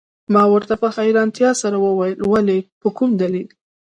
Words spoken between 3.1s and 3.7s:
دلیل؟